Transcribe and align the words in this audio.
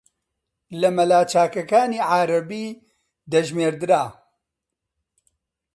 لە 0.79 0.89
مەلا 0.97 1.21
چاکەکانی 1.31 2.03
عارەبی 2.11 2.65
دەژمێردرا 3.31 4.05